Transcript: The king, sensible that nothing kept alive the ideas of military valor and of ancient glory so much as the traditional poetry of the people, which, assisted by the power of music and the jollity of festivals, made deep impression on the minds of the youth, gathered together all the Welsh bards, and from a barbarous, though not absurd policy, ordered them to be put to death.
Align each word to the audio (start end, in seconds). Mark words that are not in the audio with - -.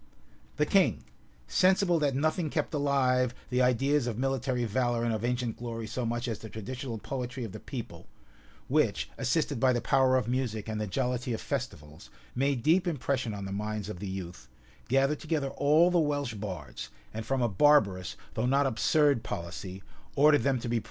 The 0.55 0.65
king, 0.65 1.03
sensible 1.47 1.99
that 1.99 2.15
nothing 2.15 2.49
kept 2.49 2.73
alive 2.73 3.35
the 3.51 3.61
ideas 3.61 4.07
of 4.07 4.17
military 4.17 4.65
valor 4.65 5.03
and 5.03 5.13
of 5.13 5.23
ancient 5.23 5.57
glory 5.57 5.85
so 5.85 6.07
much 6.07 6.27
as 6.27 6.39
the 6.39 6.49
traditional 6.49 6.97
poetry 6.97 7.43
of 7.43 7.51
the 7.51 7.59
people, 7.59 8.07
which, 8.67 9.11
assisted 9.19 9.59
by 9.59 9.73
the 9.73 9.79
power 9.79 10.17
of 10.17 10.27
music 10.27 10.67
and 10.67 10.81
the 10.81 10.87
jollity 10.87 11.33
of 11.33 11.39
festivals, 11.41 12.09
made 12.33 12.63
deep 12.63 12.87
impression 12.87 13.35
on 13.35 13.45
the 13.45 13.51
minds 13.51 13.89
of 13.89 13.99
the 13.99 14.07
youth, 14.09 14.49
gathered 14.89 15.19
together 15.19 15.49
all 15.49 15.91
the 15.91 15.99
Welsh 15.99 16.33
bards, 16.33 16.89
and 17.13 17.23
from 17.23 17.43
a 17.43 17.47
barbarous, 17.47 18.17
though 18.33 18.47
not 18.47 18.65
absurd 18.65 19.21
policy, 19.21 19.83
ordered 20.15 20.41
them 20.41 20.57
to 20.57 20.67
be 20.67 20.77
put 20.77 20.77
to 20.77 20.79
death. 20.79 20.79